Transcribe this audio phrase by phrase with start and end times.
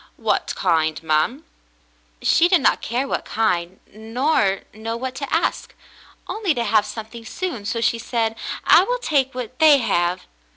[0.17, 1.45] "Wot kind, ma'm?"
[2.23, 5.75] She did not care what kind, nor know for what to ask,
[6.27, 10.25] only to have something soon, so she said:—«"I will take what they have."